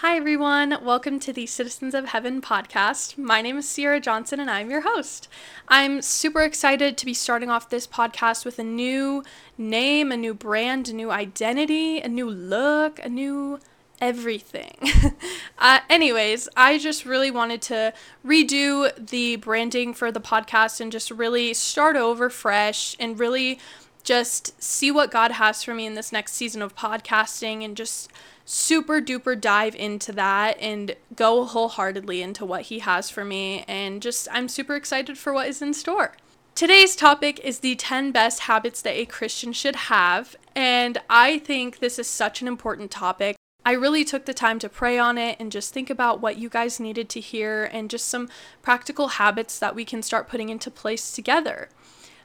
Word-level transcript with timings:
Hi, 0.00 0.16
everyone. 0.16 0.78
Welcome 0.84 1.18
to 1.18 1.32
the 1.32 1.46
Citizens 1.46 1.92
of 1.92 2.06
Heaven 2.06 2.40
podcast. 2.40 3.18
My 3.18 3.42
name 3.42 3.58
is 3.58 3.68
Sierra 3.68 3.98
Johnson, 3.98 4.38
and 4.38 4.48
I'm 4.48 4.70
your 4.70 4.82
host. 4.82 5.26
I'm 5.66 6.02
super 6.02 6.42
excited 6.42 6.96
to 6.96 7.04
be 7.04 7.12
starting 7.12 7.50
off 7.50 7.68
this 7.68 7.84
podcast 7.84 8.44
with 8.44 8.60
a 8.60 8.62
new 8.62 9.24
name, 9.58 10.12
a 10.12 10.16
new 10.16 10.34
brand, 10.34 10.88
a 10.88 10.92
new 10.92 11.10
identity, 11.10 11.98
a 11.98 12.06
new 12.06 12.30
look, 12.30 13.00
a 13.04 13.08
new 13.08 13.58
everything. 14.00 14.76
uh, 15.58 15.80
anyways, 15.90 16.48
I 16.56 16.78
just 16.78 17.04
really 17.04 17.32
wanted 17.32 17.60
to 17.62 17.92
redo 18.24 18.92
the 19.04 19.34
branding 19.34 19.94
for 19.94 20.12
the 20.12 20.20
podcast 20.20 20.80
and 20.80 20.92
just 20.92 21.10
really 21.10 21.54
start 21.54 21.96
over 21.96 22.30
fresh 22.30 22.94
and 23.00 23.18
really 23.18 23.58
just 24.04 24.60
see 24.62 24.90
what 24.90 25.10
God 25.10 25.32
has 25.32 25.62
for 25.62 25.74
me 25.74 25.86
in 25.86 25.94
this 25.94 26.12
next 26.12 26.34
season 26.34 26.62
of 26.62 26.74
podcasting 26.74 27.64
and 27.64 27.76
just 27.76 28.10
super 28.44 29.00
duper 29.00 29.38
dive 29.38 29.74
into 29.74 30.12
that 30.12 30.58
and 30.58 30.96
go 31.14 31.44
wholeheartedly 31.44 32.22
into 32.22 32.44
what 32.44 32.62
he 32.62 32.78
has 32.78 33.10
for 33.10 33.24
me. 33.24 33.64
And 33.68 34.00
just, 34.00 34.26
I'm 34.32 34.48
super 34.48 34.74
excited 34.74 35.18
for 35.18 35.32
what 35.32 35.48
is 35.48 35.60
in 35.60 35.74
store. 35.74 36.16
Today's 36.54 36.96
topic 36.96 37.38
is 37.44 37.60
the 37.60 37.76
10 37.76 38.10
best 38.10 38.40
habits 38.40 38.82
that 38.82 38.96
a 38.96 39.04
Christian 39.04 39.52
should 39.52 39.76
have. 39.76 40.34
And 40.56 40.98
I 41.08 41.38
think 41.38 41.78
this 41.78 41.98
is 41.98 42.08
such 42.08 42.40
an 42.40 42.48
important 42.48 42.90
topic. 42.90 43.36
I 43.64 43.72
really 43.72 44.04
took 44.04 44.24
the 44.24 44.32
time 44.32 44.58
to 44.60 44.68
pray 44.68 44.98
on 44.98 45.18
it 45.18 45.36
and 45.38 45.52
just 45.52 45.74
think 45.74 45.90
about 45.90 46.22
what 46.22 46.38
you 46.38 46.48
guys 46.48 46.80
needed 46.80 47.10
to 47.10 47.20
hear 47.20 47.64
and 47.64 47.90
just 47.90 48.08
some 48.08 48.30
practical 48.62 49.08
habits 49.08 49.58
that 49.58 49.74
we 49.74 49.84
can 49.84 50.02
start 50.02 50.28
putting 50.28 50.48
into 50.48 50.70
place 50.70 51.12
together. 51.12 51.68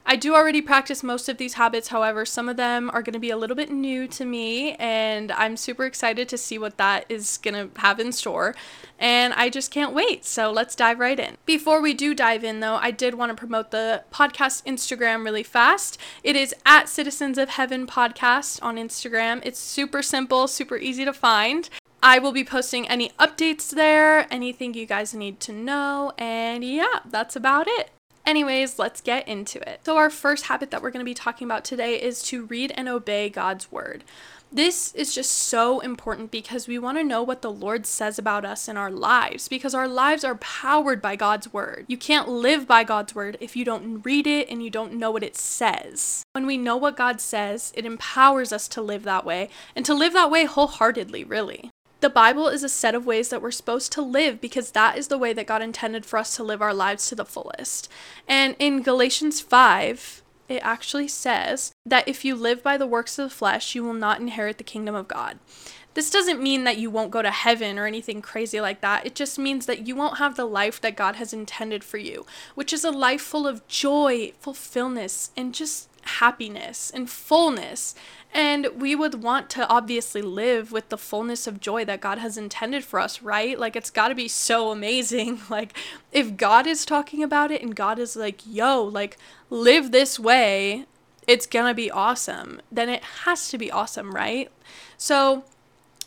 I 0.06 0.16
do 0.16 0.34
already 0.34 0.60
practice 0.60 1.02
most 1.02 1.30
of 1.30 1.38
these 1.38 1.54
habits, 1.54 1.88
however, 1.88 2.26
some 2.26 2.48
of 2.48 2.58
them 2.58 2.90
are 2.90 3.02
going 3.02 3.14
to 3.14 3.18
be 3.18 3.30
a 3.30 3.38
little 3.38 3.56
bit 3.56 3.70
new 3.70 4.06
to 4.08 4.24
me, 4.26 4.74
and 4.74 5.32
I'm 5.32 5.56
super 5.56 5.86
excited 5.86 6.28
to 6.28 6.36
see 6.36 6.58
what 6.58 6.76
that 6.76 7.06
is 7.08 7.38
going 7.38 7.54
to 7.54 7.80
have 7.80 7.98
in 7.98 8.12
store. 8.12 8.54
And 8.98 9.32
I 9.32 9.48
just 9.48 9.70
can't 9.70 9.94
wait. 9.94 10.24
So 10.26 10.52
let's 10.52 10.76
dive 10.76 11.00
right 11.00 11.18
in. 11.18 11.38
Before 11.46 11.80
we 11.80 11.94
do 11.94 12.14
dive 12.14 12.44
in, 12.44 12.60
though, 12.60 12.76
I 12.76 12.90
did 12.90 13.14
want 13.14 13.30
to 13.30 13.36
promote 13.36 13.70
the 13.70 14.04
podcast 14.12 14.64
Instagram 14.64 15.24
really 15.24 15.42
fast. 15.42 15.98
It 16.22 16.36
is 16.36 16.54
at 16.66 16.88
Citizens 16.88 17.38
of 17.38 17.48
Heaven 17.48 17.86
Podcast 17.86 18.62
on 18.62 18.76
Instagram. 18.76 19.40
It's 19.42 19.58
super 19.58 20.02
simple, 20.02 20.46
super 20.48 20.76
easy 20.76 21.06
to 21.06 21.14
find. 21.14 21.70
I 22.02 22.18
will 22.18 22.32
be 22.32 22.44
posting 22.44 22.86
any 22.86 23.08
updates 23.18 23.70
there, 23.70 24.26
anything 24.30 24.74
you 24.74 24.84
guys 24.84 25.14
need 25.14 25.40
to 25.40 25.52
know, 25.52 26.12
and 26.18 26.62
yeah, 26.62 27.00
that's 27.06 27.34
about 27.34 27.66
it. 27.66 27.93
Anyways, 28.26 28.78
let's 28.78 29.02
get 29.02 29.28
into 29.28 29.60
it. 29.68 29.80
So, 29.84 29.96
our 29.98 30.08
first 30.08 30.46
habit 30.46 30.70
that 30.70 30.82
we're 30.82 30.90
going 30.90 31.04
to 31.04 31.10
be 31.10 31.14
talking 31.14 31.46
about 31.46 31.64
today 31.64 32.00
is 32.00 32.22
to 32.24 32.46
read 32.46 32.72
and 32.74 32.88
obey 32.88 33.28
God's 33.28 33.70
word. 33.70 34.02
This 34.50 34.94
is 34.94 35.14
just 35.14 35.32
so 35.32 35.80
important 35.80 36.30
because 36.30 36.68
we 36.68 36.78
want 36.78 36.96
to 36.96 37.04
know 37.04 37.24
what 37.24 37.42
the 37.42 37.50
Lord 37.50 37.86
says 37.86 38.18
about 38.20 38.44
us 38.44 38.68
in 38.68 38.76
our 38.76 38.90
lives 38.90 39.48
because 39.48 39.74
our 39.74 39.88
lives 39.88 40.22
are 40.22 40.36
powered 40.36 41.02
by 41.02 41.16
God's 41.16 41.52
word. 41.52 41.86
You 41.88 41.96
can't 41.96 42.28
live 42.28 42.66
by 42.66 42.84
God's 42.84 43.16
word 43.16 43.36
if 43.40 43.56
you 43.56 43.64
don't 43.64 44.02
read 44.04 44.28
it 44.28 44.48
and 44.48 44.62
you 44.62 44.70
don't 44.70 44.94
know 44.94 45.10
what 45.10 45.24
it 45.24 45.36
says. 45.36 46.22
When 46.32 46.46
we 46.46 46.56
know 46.56 46.76
what 46.76 46.96
God 46.96 47.20
says, 47.20 47.72
it 47.74 47.84
empowers 47.84 48.52
us 48.52 48.68
to 48.68 48.80
live 48.80 49.02
that 49.02 49.26
way 49.26 49.48
and 49.74 49.84
to 49.86 49.92
live 49.92 50.12
that 50.12 50.30
way 50.30 50.44
wholeheartedly, 50.44 51.24
really. 51.24 51.70
The 52.04 52.10
Bible 52.10 52.48
is 52.48 52.62
a 52.62 52.68
set 52.68 52.94
of 52.94 53.06
ways 53.06 53.30
that 53.30 53.40
we're 53.40 53.50
supposed 53.50 53.90
to 53.92 54.02
live 54.02 54.38
because 54.38 54.72
that 54.72 54.98
is 54.98 55.08
the 55.08 55.16
way 55.16 55.32
that 55.32 55.46
God 55.46 55.62
intended 55.62 56.04
for 56.04 56.18
us 56.18 56.36
to 56.36 56.44
live 56.44 56.60
our 56.60 56.74
lives 56.74 57.08
to 57.08 57.14
the 57.14 57.24
fullest. 57.24 57.90
And 58.28 58.56
in 58.58 58.82
Galatians 58.82 59.40
5, 59.40 60.22
it 60.50 60.60
actually 60.62 61.08
says 61.08 61.72
that 61.86 62.06
if 62.06 62.22
you 62.22 62.34
live 62.34 62.62
by 62.62 62.76
the 62.76 62.86
works 62.86 63.18
of 63.18 63.30
the 63.30 63.34
flesh, 63.34 63.74
you 63.74 63.82
will 63.82 63.94
not 63.94 64.20
inherit 64.20 64.58
the 64.58 64.64
kingdom 64.64 64.94
of 64.94 65.08
God. 65.08 65.38
This 65.94 66.10
doesn't 66.10 66.42
mean 66.42 66.64
that 66.64 66.76
you 66.76 66.90
won't 66.90 67.10
go 67.10 67.22
to 67.22 67.30
heaven 67.30 67.78
or 67.78 67.86
anything 67.86 68.20
crazy 68.20 68.60
like 68.60 68.82
that. 68.82 69.06
It 69.06 69.14
just 69.14 69.38
means 69.38 69.64
that 69.64 69.86
you 69.86 69.96
won't 69.96 70.18
have 70.18 70.36
the 70.36 70.44
life 70.44 70.82
that 70.82 70.96
God 70.96 71.16
has 71.16 71.32
intended 71.32 71.82
for 71.82 71.96
you, 71.96 72.26
which 72.54 72.74
is 72.74 72.84
a 72.84 72.90
life 72.90 73.22
full 73.22 73.46
of 73.46 73.66
joy, 73.66 74.32
fulfillment, 74.40 75.30
and 75.38 75.54
just 75.54 75.88
happiness 76.20 76.90
and 76.90 77.08
fullness. 77.08 77.94
And 78.32 78.66
we 78.76 78.96
would 78.96 79.22
want 79.22 79.48
to 79.50 79.68
obviously 79.68 80.20
live 80.22 80.72
with 80.72 80.88
the 80.88 80.98
fullness 80.98 81.46
of 81.46 81.60
joy 81.60 81.84
that 81.84 82.00
God 82.00 82.18
has 82.18 82.36
intended 82.36 82.84
for 82.84 82.98
us, 82.98 83.22
right? 83.22 83.58
Like, 83.58 83.76
it's 83.76 83.90
got 83.90 84.08
to 84.08 84.14
be 84.14 84.28
so 84.28 84.70
amazing. 84.70 85.40
Like, 85.50 85.76
if 86.10 86.36
God 86.36 86.66
is 86.66 86.84
talking 86.84 87.22
about 87.22 87.52
it 87.52 87.62
and 87.62 87.76
God 87.76 87.98
is 87.98 88.16
like, 88.16 88.40
yo, 88.44 88.82
like, 88.82 89.18
live 89.50 89.92
this 89.92 90.18
way, 90.18 90.86
it's 91.26 91.46
gonna 91.46 91.74
be 91.74 91.90
awesome, 91.90 92.60
then 92.72 92.88
it 92.88 93.04
has 93.24 93.48
to 93.50 93.58
be 93.58 93.70
awesome, 93.70 94.12
right? 94.12 94.50
So, 94.96 95.44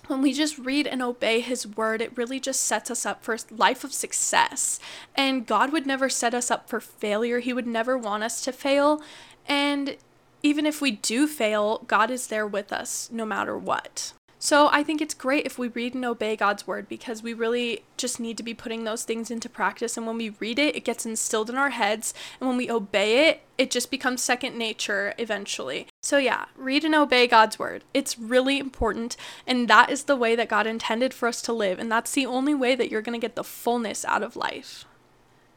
when 0.07 0.21
we 0.21 0.33
just 0.33 0.57
read 0.57 0.87
and 0.87 1.01
obey 1.01 1.39
his 1.39 1.67
word, 1.67 2.01
it 2.01 2.17
really 2.17 2.39
just 2.39 2.63
sets 2.63 2.89
us 2.89 3.05
up 3.05 3.23
for 3.23 3.35
a 3.35 3.39
life 3.51 3.83
of 3.83 3.93
success. 3.93 4.79
And 5.15 5.45
God 5.45 5.71
would 5.71 5.85
never 5.85 6.09
set 6.09 6.33
us 6.33 6.49
up 6.49 6.69
for 6.69 6.79
failure. 6.79 7.39
He 7.39 7.53
would 7.53 7.67
never 7.67 7.97
want 7.97 8.23
us 8.23 8.41
to 8.45 8.51
fail. 8.51 9.01
And 9.47 9.97
even 10.43 10.65
if 10.65 10.81
we 10.81 10.91
do 10.91 11.27
fail, 11.27 11.83
God 11.87 12.11
is 12.11 12.27
there 12.27 12.47
with 12.47 12.71
us 12.71 13.09
no 13.11 13.25
matter 13.25 13.57
what. 13.57 14.13
So 14.39 14.69
I 14.71 14.83
think 14.83 15.01
it's 15.01 15.15
great 15.15 15.47
if 15.47 15.57
we 15.57 15.67
read 15.67 15.95
and 15.95 16.05
obey 16.05 16.35
God's 16.35 16.67
word 16.67 16.87
because 16.87 17.23
we 17.23 17.33
really 17.33 17.83
just 17.97 18.19
need 18.19 18.37
to 18.37 18.43
be 18.43 18.53
putting 18.53 18.83
those 18.83 19.03
things 19.03 19.31
into 19.31 19.49
practice. 19.49 19.97
And 19.97 20.05
when 20.05 20.17
we 20.17 20.29
read 20.29 20.59
it, 20.59 20.75
it 20.75 20.85
gets 20.85 21.07
instilled 21.07 21.49
in 21.49 21.57
our 21.57 21.71
heads. 21.71 22.13
And 22.39 22.47
when 22.47 22.57
we 22.57 22.69
obey 22.69 23.29
it, 23.29 23.41
it 23.57 23.71
just 23.71 23.89
becomes 23.89 24.21
second 24.21 24.55
nature 24.55 25.15
eventually. 25.17 25.87
So 26.03 26.19
yeah, 26.19 26.45
read 26.55 26.85
and 26.85 26.93
obey 26.93 27.25
God's 27.25 27.57
word. 27.57 27.83
It's 27.95 28.19
really 28.19 28.59
important. 28.59 29.17
And 29.47 29.67
that 29.69 29.89
is 29.89 30.03
the 30.03 30.15
way 30.15 30.35
that 30.35 30.49
God 30.49 30.67
intended 30.67 31.15
for 31.15 31.27
us 31.27 31.41
to 31.43 31.53
live. 31.53 31.79
And 31.79 31.91
that's 31.91 32.11
the 32.11 32.27
only 32.27 32.53
way 32.53 32.75
that 32.75 32.91
you're 32.91 33.01
going 33.01 33.19
to 33.19 33.25
get 33.25 33.35
the 33.35 33.43
fullness 33.43 34.05
out 34.05 34.21
of 34.21 34.35
life. 34.35 34.85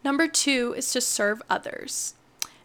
Number 0.02 0.26
two 0.26 0.74
is 0.74 0.90
to 0.92 1.02
serve 1.02 1.42
others. 1.50 2.14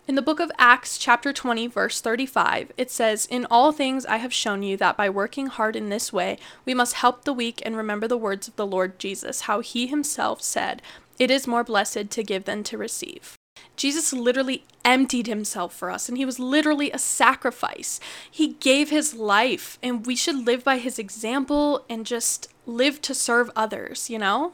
In 0.08 0.14
the 0.14 0.22
book 0.22 0.40
of 0.40 0.52
Acts, 0.60 1.00
chapter 1.00 1.34
20, 1.34 1.66
verse 1.66 2.00
35, 2.00 2.72
it 2.78 2.92
says, 2.92 3.26
In 3.26 3.48
all 3.50 3.72
things 3.72 4.06
I 4.06 4.18
have 4.18 4.32
shown 4.32 4.62
you 4.62 4.78
that 4.78 4.96
by 4.96 5.10
working 5.10 5.48
hard 5.48 5.76
in 5.76 5.90
this 5.90 6.14
way, 6.14 6.38
we 6.64 6.76
must 6.76 6.94
help 6.94 7.24
the 7.24 7.34
weak 7.34 7.60
and 7.66 7.76
remember 7.76 8.08
the 8.08 8.16
words 8.16 8.48
of 8.48 8.56
the 8.56 8.68
Lord 8.68 9.00
Jesus, 9.00 9.42
how 9.42 9.62
he 9.62 9.88
himself 9.88 10.44
said, 10.44 10.84
It 11.18 11.32
is 11.32 11.48
more 11.48 11.64
blessed 11.64 12.12
to 12.12 12.24
give 12.24 12.46
than 12.46 12.64
to 12.66 12.78
receive. 12.78 13.36
Jesus 13.76 14.14
literally 14.14 14.64
emptied 14.84 15.26
himself 15.26 15.74
for 15.74 15.90
us, 15.90 16.08
and 16.08 16.20
he 16.20 16.26
was 16.26 16.38
literally 16.38 16.92
a 16.92 17.00
sacrifice. 17.00 18.00
He 18.30 18.50
gave 18.60 18.92
his 18.92 19.16
life, 19.16 19.80
and 19.82 20.06
we 20.06 20.16
should 20.16 20.46
live 20.46 20.64
by 20.64 20.78
his 20.78 21.00
example 21.00 21.84
and 21.90 22.06
just 22.06 22.48
live 22.68 23.02
to 23.02 23.16
serve 23.16 23.50
others, 23.56 24.08
you 24.08 24.20
know? 24.20 24.54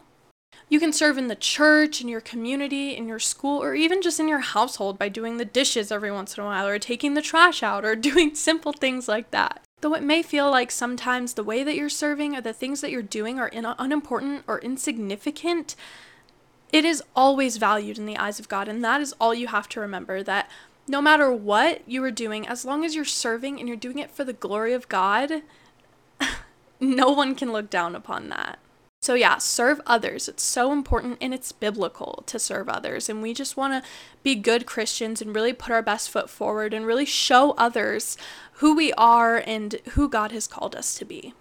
You 0.71 0.79
can 0.79 0.93
serve 0.93 1.17
in 1.17 1.27
the 1.27 1.35
church, 1.35 1.99
in 1.99 2.07
your 2.07 2.21
community, 2.21 2.95
in 2.95 3.05
your 3.05 3.19
school, 3.19 3.61
or 3.61 3.75
even 3.75 4.01
just 4.01 4.21
in 4.21 4.29
your 4.29 4.39
household 4.39 4.97
by 4.97 5.09
doing 5.09 5.35
the 5.35 5.43
dishes 5.43 5.91
every 5.91 6.13
once 6.13 6.37
in 6.37 6.43
a 6.43 6.45
while, 6.45 6.65
or 6.65 6.79
taking 6.79 7.13
the 7.13 7.21
trash 7.21 7.61
out, 7.61 7.83
or 7.83 7.93
doing 7.97 8.35
simple 8.35 8.71
things 8.71 9.09
like 9.09 9.31
that. 9.31 9.65
Though 9.81 9.93
it 9.95 10.01
may 10.01 10.23
feel 10.23 10.49
like 10.49 10.71
sometimes 10.71 11.33
the 11.33 11.43
way 11.43 11.65
that 11.65 11.75
you're 11.75 11.89
serving 11.89 12.37
or 12.37 12.41
the 12.41 12.53
things 12.53 12.79
that 12.79 12.89
you're 12.89 13.01
doing 13.01 13.37
are 13.37 13.49
in- 13.49 13.65
unimportant 13.65 14.45
or 14.47 14.59
insignificant, 14.59 15.75
it 16.71 16.85
is 16.85 17.03
always 17.17 17.57
valued 17.57 17.97
in 17.97 18.05
the 18.05 18.15
eyes 18.15 18.39
of 18.39 18.47
God. 18.47 18.69
And 18.69 18.81
that 18.81 19.01
is 19.01 19.13
all 19.19 19.33
you 19.33 19.47
have 19.47 19.67
to 19.69 19.81
remember 19.81 20.23
that 20.23 20.49
no 20.87 21.01
matter 21.01 21.33
what 21.33 21.81
you 21.85 22.01
are 22.05 22.11
doing, 22.11 22.47
as 22.47 22.63
long 22.63 22.85
as 22.85 22.95
you're 22.95 23.03
serving 23.03 23.59
and 23.59 23.67
you're 23.67 23.75
doing 23.75 23.99
it 23.99 24.09
for 24.09 24.23
the 24.23 24.31
glory 24.31 24.71
of 24.71 24.87
God, 24.87 25.41
no 26.79 27.09
one 27.11 27.35
can 27.35 27.51
look 27.51 27.69
down 27.69 27.93
upon 27.93 28.29
that. 28.29 28.57
So, 29.01 29.15
yeah, 29.15 29.39
serve 29.39 29.81
others. 29.87 30.27
It's 30.27 30.43
so 30.43 30.71
important 30.71 31.17
and 31.21 31.33
it's 31.33 31.51
biblical 31.51 32.23
to 32.27 32.37
serve 32.37 32.69
others. 32.69 33.09
And 33.09 33.21
we 33.21 33.33
just 33.33 33.57
want 33.57 33.73
to 33.73 33.89
be 34.21 34.35
good 34.35 34.67
Christians 34.67 35.21
and 35.21 35.33
really 35.33 35.53
put 35.53 35.71
our 35.71 35.81
best 35.81 36.11
foot 36.11 36.29
forward 36.29 36.71
and 36.71 36.85
really 36.85 37.05
show 37.05 37.51
others 37.53 38.15
who 38.53 38.75
we 38.75 38.93
are 38.93 39.37
and 39.37 39.77
who 39.93 40.07
God 40.07 40.31
has 40.31 40.45
called 40.45 40.75
us 40.75 40.93
to 40.95 41.05
be. 41.05 41.33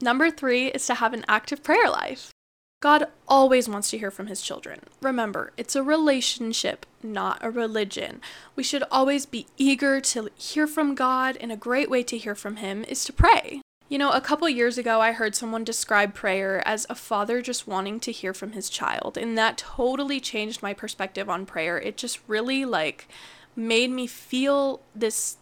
Number 0.00 0.30
three 0.30 0.68
is 0.68 0.86
to 0.86 0.94
have 0.94 1.12
an 1.12 1.26
active 1.28 1.62
prayer 1.62 1.90
life. 1.90 2.30
God 2.80 3.08
always 3.28 3.68
wants 3.68 3.90
to 3.90 3.98
hear 3.98 4.10
from 4.10 4.28
his 4.28 4.40
children. 4.40 4.80
Remember, 5.02 5.52
it's 5.58 5.76
a 5.76 5.82
relationship, 5.82 6.86
not 7.02 7.38
a 7.42 7.50
religion. 7.50 8.22
We 8.56 8.62
should 8.62 8.84
always 8.90 9.26
be 9.26 9.46
eager 9.58 10.00
to 10.00 10.30
hear 10.34 10.66
from 10.66 10.94
God, 10.94 11.36
and 11.36 11.52
a 11.52 11.56
great 11.56 11.90
way 11.90 12.02
to 12.04 12.16
hear 12.16 12.34
from 12.34 12.56
him 12.56 12.84
is 12.84 13.04
to 13.04 13.12
pray. 13.12 13.60
You 13.90 13.98
know, 13.98 14.12
a 14.12 14.20
couple 14.20 14.48
years 14.48 14.78
ago, 14.78 15.00
I 15.00 15.10
heard 15.10 15.34
someone 15.34 15.64
describe 15.64 16.14
prayer 16.14 16.62
as 16.64 16.86
a 16.88 16.94
father 16.94 17.42
just 17.42 17.66
wanting 17.66 17.98
to 18.00 18.12
hear 18.12 18.32
from 18.32 18.52
his 18.52 18.70
child, 18.70 19.18
and 19.18 19.36
that 19.36 19.58
totally 19.58 20.20
changed 20.20 20.62
my 20.62 20.72
perspective 20.72 21.28
on 21.28 21.44
prayer. 21.44 21.76
It 21.76 21.96
just 21.96 22.20
really, 22.28 22.64
like, 22.64 23.08
made 23.56 23.90
me 23.90 24.06
feel 24.06 24.80
this 24.94 25.38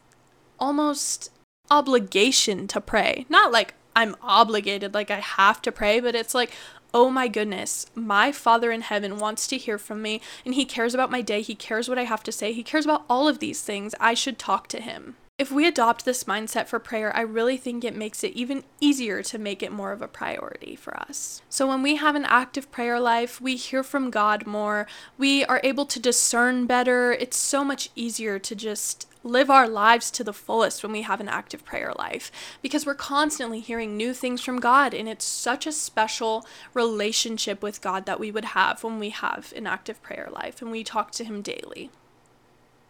almost 0.59 1.31
obligation 1.71 2.67
to 2.69 2.81
pray. 2.81 3.27
Not 3.29 3.53
like 3.53 3.75
I'm 3.95 4.17
obligated, 4.23 4.95
like 4.95 5.11
I 5.11 5.21
have 5.21 5.61
to 5.61 5.71
pray, 5.71 6.00
but 6.00 6.15
it's 6.15 6.35
like, 6.35 6.50
oh 6.95 7.11
my 7.11 7.29
goodness, 7.29 7.85
my 7.95 8.33
Father 8.33 8.73
in 8.73 8.81
heaven 8.81 9.19
wants 9.19 9.47
to 9.49 9.59
hear 9.59 9.77
from 9.77 10.00
me, 10.00 10.23
and 10.47 10.55
He 10.55 10.65
cares 10.65 10.95
about 10.95 11.11
my 11.11 11.21
day. 11.21 11.43
He 11.43 11.55
cares 11.55 11.87
what 11.87 11.99
I 11.99 12.05
have 12.05 12.23
to 12.23 12.33
say. 12.33 12.55
He 12.55 12.62
cares 12.62 12.87
about 12.87 13.05
all 13.11 13.29
of 13.29 13.41
these 13.41 13.61
things. 13.61 13.95
I 14.00 14.15
should 14.15 14.39
talk 14.39 14.69
to 14.69 14.81
Him. 14.81 15.17
If 15.38 15.52
we 15.52 15.69
adopt 15.69 16.05
this 16.05 16.25
mindset 16.25 16.67
for 16.67 16.81
prayer, 16.81 17.14
I 17.17 17.20
really 17.20 17.56
think 17.56 17.85
it 17.85 17.94
makes 17.94 18.25
it 18.25 18.32
even 18.32 18.64
easier 18.81 19.23
to 19.23 19.38
make 19.38 19.62
it 19.62 19.70
more 19.70 19.93
of 19.93 20.02
a 20.02 20.08
priority 20.08 20.75
for 20.75 20.96
us. 20.99 21.43
So, 21.49 21.69
when 21.69 21.81
we 21.81 21.94
have 21.94 22.17
an 22.17 22.25
active 22.25 22.73
prayer 22.73 22.99
life, 22.99 23.40
we 23.40 23.55
hear 23.55 23.85
from 23.85 24.11
God 24.11 24.49
more, 24.49 24.88
we 25.17 25.44
are 25.44 25.61
able 25.62 25.87
to 25.87 26.00
discern 26.00 26.67
better. 26.67 27.12
It's 27.12 27.37
so 27.37 27.62
much 27.62 27.90
easier 27.94 28.40
to 28.40 28.56
just 28.56 29.06
live 29.23 29.49
our 29.49 29.69
lives 29.69 30.11
to 30.11 30.25
the 30.25 30.32
fullest 30.32 30.82
when 30.82 30.90
we 30.90 31.02
have 31.02 31.20
an 31.20 31.29
active 31.29 31.64
prayer 31.64 31.93
life 31.96 32.32
because 32.61 32.85
we're 32.85 32.94
constantly 32.94 33.61
hearing 33.61 33.96
new 33.96 34.12
things 34.12 34.40
from 34.40 34.58
God. 34.58 34.93
And 34.93 35.08
it's 35.08 35.25
such 35.25 35.69
a 35.69 35.73
special 35.73 36.44
relationship 36.75 37.62
with 37.62 37.81
God 37.81 38.06
that 38.06 38.19
we 38.19 38.32
would 38.32 38.46
have 38.46 38.82
when 38.82 38.99
we 38.99 39.11
have 39.11 39.52
an 39.55 39.69
active 39.69 40.02
prayer 40.02 40.29
life 40.32 40.61
and 40.61 40.73
we 40.73 40.82
talk 40.82 41.12
to 41.12 41.25
Him 41.25 41.43
daily. 41.43 41.90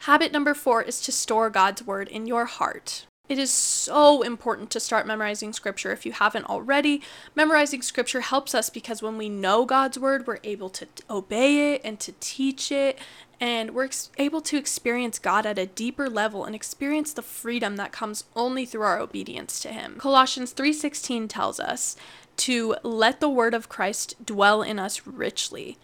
Habit 0.00 0.32
number 0.32 0.54
four 0.54 0.82
is 0.82 1.00
to 1.02 1.12
store 1.12 1.50
God's 1.50 1.82
word 1.82 2.08
in 2.08 2.26
your 2.26 2.44
heart. 2.44 3.06
It 3.28 3.38
is 3.38 3.50
so 3.50 4.22
important 4.22 4.70
to 4.70 4.80
start 4.80 5.06
memorizing 5.06 5.52
scripture 5.52 5.92
if 5.92 6.06
you 6.06 6.12
haven't 6.12 6.46
already. 6.46 7.02
Memorizing 7.34 7.82
scripture 7.82 8.22
helps 8.22 8.54
us 8.54 8.70
because 8.70 9.02
when 9.02 9.18
we 9.18 9.28
know 9.28 9.66
God's 9.66 9.98
word, 9.98 10.26
we're 10.26 10.38
able 10.44 10.70
to 10.70 10.86
obey 11.10 11.74
it 11.74 11.82
and 11.84 12.00
to 12.00 12.14
teach 12.20 12.72
it, 12.72 12.98
and 13.38 13.74
we're 13.74 13.84
ex- 13.84 14.10
able 14.16 14.40
to 14.42 14.56
experience 14.56 15.18
God 15.18 15.44
at 15.44 15.58
a 15.58 15.66
deeper 15.66 16.08
level 16.08 16.46
and 16.46 16.54
experience 16.54 17.12
the 17.12 17.20
freedom 17.20 17.76
that 17.76 17.92
comes 17.92 18.24
only 18.34 18.64
through 18.64 18.82
our 18.82 18.98
obedience 18.98 19.60
to 19.60 19.68
him. 19.68 19.96
Colossians 19.98 20.52
3:16 20.52 21.28
tells 21.28 21.60
us 21.60 21.96
to 22.38 22.76
let 22.82 23.20
the 23.20 23.28
word 23.28 23.52
of 23.52 23.68
Christ 23.68 24.14
dwell 24.24 24.62
in 24.62 24.78
us 24.78 25.06
richly. 25.06 25.76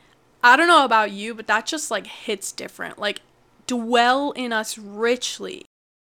I 0.42 0.56
don't 0.56 0.68
know 0.68 0.84
about 0.84 1.10
you, 1.10 1.34
but 1.34 1.46
that 1.48 1.66
just 1.66 1.90
like 1.90 2.06
hits 2.06 2.52
different. 2.52 2.98
Like 2.98 3.20
dwell 3.66 4.32
in 4.32 4.52
us 4.52 4.78
richly. 4.78 5.64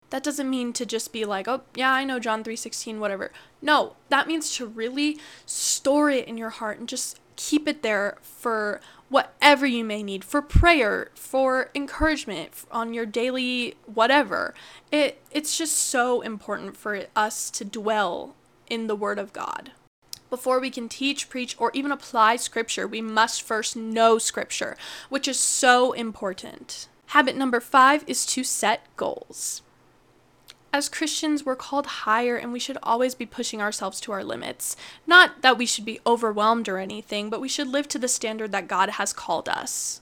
That 0.10 0.24
doesn't 0.24 0.50
mean 0.50 0.74
to 0.74 0.86
just 0.86 1.14
be 1.14 1.24
like, 1.24 1.48
"Oh, 1.48 1.62
yeah, 1.76 1.92
I 1.94 2.04
know 2.04 2.20
John 2.20 2.44
3:16, 2.44 3.00
whatever." 3.00 3.32
No, 3.62 3.96
that 4.10 4.28
means 4.28 4.56
to 4.56 4.66
really 4.66 5.20
store 5.46 6.10
it 6.10 6.28
in 6.28 6.38
your 6.38 6.50
heart 6.50 6.80
and 6.80 6.90
just 6.90 7.20
keep 7.38 7.68
it 7.68 7.82
there 7.82 8.18
for 8.22 8.82
whatever 9.10 9.66
you 9.66 9.84
may 9.84 10.04
need 10.04 10.24
for 10.24 10.42
prayer, 10.42 11.12
for 11.16 11.70
encouragement 11.76 12.54
on 12.72 12.94
your 12.94 13.06
daily 13.06 13.76
whatever. 13.86 14.54
It 14.92 15.22
it's 15.32 15.58
just 15.58 15.78
so 15.78 16.22
important 16.22 16.78
for 16.78 17.06
us 17.16 17.50
to 17.52 17.66
dwell 17.66 18.36
in 18.70 18.88
the 18.88 18.96
word 18.96 19.20
of 19.20 19.34
God. 19.34 19.72
Before 20.30 20.62
we 20.62 20.70
can 20.70 20.88
teach, 20.88 21.30
preach, 21.30 21.56
or 21.60 21.72
even 21.74 21.92
apply 21.92 22.38
scripture, 22.38 22.88
we 22.88 23.02
must 23.02 23.42
first 23.42 23.76
know 23.76 24.18
scripture, 24.18 24.78
which 25.10 25.28
is 25.28 25.38
so 25.38 25.92
important. 25.92 26.88
Habit 27.12 27.36
number 27.36 27.60
five 27.60 28.06
is 28.08 28.26
to 28.28 28.42
set 28.42 28.88
goals. 28.96 29.64
As 30.72 30.88
Christians, 30.88 31.46
we're 31.46 31.58
called 31.58 31.86
higher 32.08 32.38
and 32.38 32.54
we 32.54 32.60
should 32.60 32.78
always 32.82 33.16
be 33.16 33.26
pushing 33.26 33.62
ourselves 33.62 34.00
to 34.00 34.14
our 34.14 34.24
limits. 34.24 34.78
Not 35.06 35.42
that 35.42 35.58
we 35.58 35.66
should 35.66 35.84
be 35.84 36.00
overwhelmed 36.08 36.70
or 36.70 36.78
anything, 36.78 37.30
but 37.30 37.42
we 37.42 37.50
should 37.50 37.68
live 37.68 37.90
to 37.90 38.00
the 38.00 38.08
standard 38.08 38.54
that 38.54 38.70
God 38.70 38.92
has 38.92 39.12
called 39.12 39.50
us. 39.50 40.00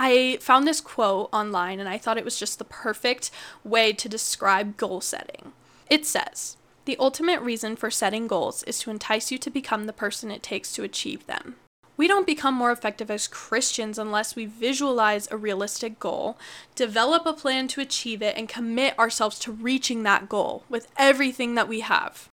I 0.00 0.38
found 0.40 0.66
this 0.66 0.80
quote 0.80 1.28
online 1.32 1.78
and 1.78 1.88
I 1.88 1.96
thought 1.96 2.18
it 2.18 2.24
was 2.24 2.40
just 2.40 2.58
the 2.58 2.64
perfect 2.64 3.30
way 3.62 3.92
to 3.92 4.08
describe 4.08 4.76
goal 4.76 5.00
setting. 5.00 5.52
It 5.88 6.04
says, 6.04 6.56
The 6.86 6.96
ultimate 6.98 7.40
reason 7.40 7.76
for 7.76 7.88
setting 7.88 8.26
goals 8.26 8.64
is 8.64 8.80
to 8.80 8.90
entice 8.90 9.30
you 9.30 9.38
to 9.38 9.48
become 9.48 9.86
the 9.86 9.92
person 9.92 10.32
it 10.32 10.42
takes 10.42 10.72
to 10.72 10.82
achieve 10.82 11.24
them. 11.28 11.54
We 12.02 12.08
don't 12.08 12.26
become 12.26 12.54
more 12.54 12.72
effective 12.72 13.12
as 13.12 13.28
Christians 13.28 13.96
unless 13.96 14.34
we 14.34 14.44
visualize 14.44 15.28
a 15.30 15.36
realistic 15.36 16.00
goal, 16.00 16.36
develop 16.74 17.26
a 17.26 17.32
plan 17.32 17.68
to 17.68 17.80
achieve 17.80 18.20
it, 18.22 18.36
and 18.36 18.48
commit 18.48 18.98
ourselves 18.98 19.38
to 19.38 19.52
reaching 19.52 20.02
that 20.02 20.28
goal 20.28 20.64
with 20.68 20.88
everything 20.96 21.54
that 21.54 21.68
we 21.68 21.78
have. 21.78 22.28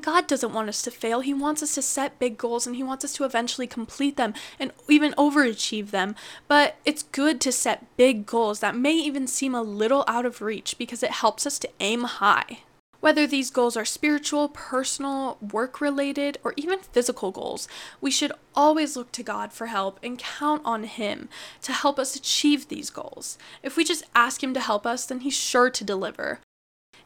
God 0.00 0.26
doesn't 0.26 0.54
want 0.54 0.70
us 0.70 0.80
to 0.80 0.90
fail. 0.90 1.20
He 1.20 1.34
wants 1.34 1.62
us 1.62 1.74
to 1.74 1.82
set 1.82 2.18
big 2.18 2.38
goals 2.38 2.66
and 2.66 2.74
He 2.74 2.82
wants 2.82 3.04
us 3.04 3.12
to 3.16 3.24
eventually 3.24 3.66
complete 3.66 4.16
them 4.16 4.32
and 4.58 4.72
even 4.88 5.12
overachieve 5.18 5.90
them. 5.90 6.14
But 6.48 6.76
it's 6.86 7.02
good 7.02 7.38
to 7.42 7.52
set 7.52 7.94
big 7.98 8.24
goals 8.24 8.60
that 8.60 8.74
may 8.74 8.94
even 8.94 9.26
seem 9.26 9.54
a 9.54 9.60
little 9.60 10.04
out 10.08 10.24
of 10.24 10.40
reach 10.40 10.78
because 10.78 11.02
it 11.02 11.10
helps 11.10 11.46
us 11.46 11.58
to 11.58 11.68
aim 11.80 12.04
high. 12.04 12.60
Whether 13.02 13.26
these 13.26 13.50
goals 13.50 13.76
are 13.76 13.84
spiritual, 13.84 14.48
personal, 14.48 15.36
work 15.40 15.80
related, 15.80 16.38
or 16.44 16.54
even 16.56 16.78
physical 16.78 17.32
goals, 17.32 17.66
we 18.00 18.12
should 18.12 18.30
always 18.54 18.96
look 18.96 19.10
to 19.10 19.24
God 19.24 19.52
for 19.52 19.66
help 19.66 19.98
and 20.04 20.16
count 20.16 20.62
on 20.64 20.84
Him 20.84 21.28
to 21.62 21.72
help 21.72 21.98
us 21.98 22.14
achieve 22.14 22.68
these 22.68 22.90
goals. 22.90 23.38
If 23.60 23.76
we 23.76 23.82
just 23.82 24.04
ask 24.14 24.40
Him 24.40 24.54
to 24.54 24.60
help 24.60 24.86
us, 24.86 25.04
then 25.04 25.18
He's 25.18 25.34
sure 25.34 25.68
to 25.68 25.82
deliver. 25.82 26.38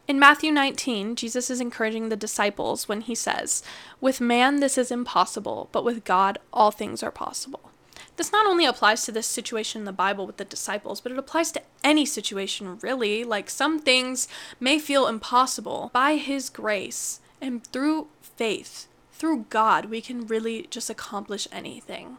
In 0.07 0.19
Matthew 0.19 0.51
19, 0.51 1.15
Jesus 1.15 1.49
is 1.49 1.59
encouraging 1.59 2.09
the 2.09 2.15
disciples 2.15 2.87
when 2.87 3.01
he 3.01 3.15
says, 3.15 3.63
With 3.99 4.21
man 4.21 4.59
this 4.59 4.77
is 4.77 4.91
impossible, 4.91 5.67
but 5.71 5.83
with 5.83 6.05
God 6.05 6.37
all 6.53 6.69
things 6.69 7.01
are 7.01 7.11
possible. 7.11 7.71
This 8.17 8.31
not 8.31 8.47
only 8.47 8.65
applies 8.65 9.05
to 9.05 9.11
this 9.11 9.27
situation 9.27 9.81
in 9.81 9.85
the 9.85 9.91
Bible 9.91 10.25
with 10.25 10.37
the 10.37 10.45
disciples, 10.45 10.99
but 10.99 11.11
it 11.11 11.19
applies 11.19 11.51
to 11.51 11.61
any 11.83 12.03
situation, 12.03 12.79
really. 12.81 13.23
Like 13.23 13.49
some 13.49 13.79
things 13.79 14.27
may 14.59 14.79
feel 14.79 15.07
impossible. 15.07 15.91
By 15.93 16.15
His 16.15 16.49
grace 16.49 17.19
and 17.39 17.63
through 17.67 18.07
faith, 18.21 18.87
through 19.13 19.45
God, 19.51 19.85
we 19.85 20.01
can 20.01 20.25
really 20.25 20.67
just 20.71 20.89
accomplish 20.89 21.47
anything. 21.51 22.17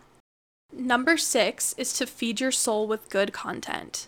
Number 0.72 1.16
six 1.16 1.74
is 1.76 1.92
to 1.94 2.06
feed 2.06 2.40
your 2.40 2.52
soul 2.52 2.86
with 2.86 3.10
good 3.10 3.32
content. 3.32 4.06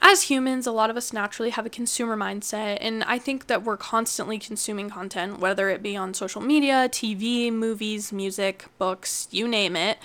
As 0.00 0.22
humans, 0.22 0.66
a 0.66 0.72
lot 0.72 0.90
of 0.90 0.96
us 0.96 1.12
naturally 1.12 1.50
have 1.50 1.66
a 1.66 1.70
consumer 1.70 2.16
mindset, 2.16 2.78
and 2.80 3.04
I 3.04 3.18
think 3.18 3.46
that 3.48 3.64
we're 3.64 3.76
constantly 3.76 4.38
consuming 4.38 4.88
content, 4.90 5.38
whether 5.38 5.68
it 5.68 5.82
be 5.82 5.96
on 5.96 6.14
social 6.14 6.40
media, 6.40 6.88
TV, 6.88 7.52
movies, 7.52 8.12
music, 8.12 8.66
books, 8.78 9.28
you 9.30 9.46
name 9.46 9.76
it 9.76 9.98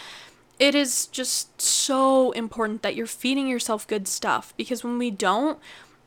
it 0.60 0.76
is 0.76 1.08
just 1.08 1.62
so 1.62 2.32
important 2.32 2.82
that 2.84 2.96
you're 2.96 3.08
feeding 3.08 3.48
yourself 3.48 3.88
good 3.88 4.08
stuff 4.08 4.54
because 4.56 4.84
when 4.84 4.98
we 4.98 5.12
don't, 5.12 5.60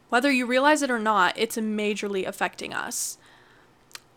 whether 0.09 0.31
you 0.31 0.47
realize 0.47 0.83
it 0.83 0.91
or 0.91 0.99
not, 0.99 1.35
it's 1.37 1.57
majorly 1.57 2.27
affecting 2.27 2.73
us. 2.73 3.19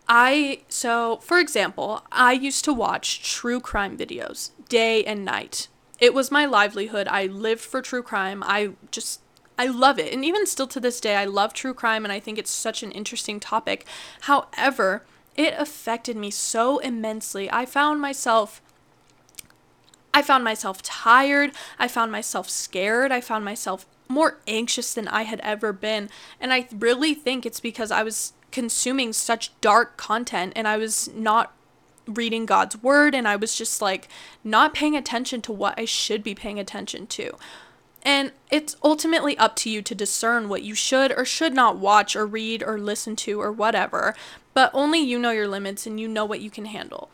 I, 0.08 0.62
so 0.68 1.18
for 1.18 1.38
example, 1.38 2.04
I 2.10 2.32
used 2.32 2.64
to 2.64 2.72
watch 2.72 3.22
true 3.22 3.60
crime 3.60 3.96
videos 3.96 4.50
day 4.68 5.04
and 5.04 5.24
night. 5.24 5.68
It 5.98 6.14
was 6.14 6.30
my 6.30 6.46
livelihood. 6.46 7.06
I 7.08 7.26
lived 7.26 7.60
for 7.60 7.82
true 7.82 8.02
crime. 8.02 8.42
I 8.44 8.70
just, 8.90 9.20
I 9.58 9.66
love 9.66 9.98
it. 9.98 10.12
And 10.12 10.24
even 10.24 10.46
still 10.46 10.66
to 10.68 10.80
this 10.80 11.00
day, 11.00 11.16
I 11.16 11.26
love 11.26 11.52
true 11.52 11.74
crime 11.74 12.04
and 12.04 12.12
I 12.12 12.20
think 12.20 12.38
it's 12.38 12.50
such 12.50 12.82
an 12.82 12.92
interesting 12.92 13.38
topic. 13.40 13.84
However, 14.22 15.04
it 15.36 15.54
affected 15.58 16.16
me 16.16 16.30
so 16.30 16.78
immensely. 16.78 17.50
I 17.50 17.66
found 17.66 18.00
myself 18.00 18.62
I 20.12 20.22
found 20.22 20.44
myself 20.44 20.82
tired. 20.82 21.52
I 21.78 21.88
found 21.88 22.10
myself 22.12 22.48
scared. 22.50 23.12
I 23.12 23.20
found 23.20 23.44
myself 23.44 23.86
more 24.08 24.38
anxious 24.46 24.92
than 24.92 25.08
I 25.08 25.22
had 25.22 25.40
ever 25.40 25.72
been. 25.72 26.10
And 26.40 26.52
I 26.52 26.66
really 26.76 27.14
think 27.14 27.46
it's 27.46 27.60
because 27.60 27.90
I 27.90 28.02
was 28.02 28.32
consuming 28.50 29.12
such 29.12 29.58
dark 29.60 29.96
content 29.96 30.52
and 30.56 30.66
I 30.66 30.76
was 30.76 31.08
not 31.14 31.52
reading 32.06 32.44
God's 32.44 32.82
word 32.82 33.14
and 33.14 33.28
I 33.28 33.36
was 33.36 33.54
just 33.56 33.80
like 33.80 34.08
not 34.42 34.74
paying 34.74 34.96
attention 34.96 35.40
to 35.42 35.52
what 35.52 35.78
I 35.78 35.84
should 35.84 36.22
be 36.22 36.34
paying 36.34 36.58
attention 36.58 37.06
to. 37.08 37.36
And 38.02 38.32
it's 38.50 38.76
ultimately 38.82 39.36
up 39.38 39.54
to 39.56 39.70
you 39.70 39.82
to 39.82 39.94
discern 39.94 40.48
what 40.48 40.62
you 40.62 40.74
should 40.74 41.12
or 41.16 41.24
should 41.24 41.54
not 41.54 41.76
watch 41.76 42.16
or 42.16 42.26
read 42.26 42.62
or 42.62 42.78
listen 42.78 43.14
to 43.16 43.40
or 43.40 43.52
whatever, 43.52 44.16
but 44.54 44.70
only 44.72 44.98
you 44.98 45.18
know 45.18 45.30
your 45.30 45.46
limits 45.46 45.86
and 45.86 46.00
you 46.00 46.08
know 46.08 46.24
what 46.24 46.40
you 46.40 46.50
can 46.50 46.64
handle. 46.64 47.10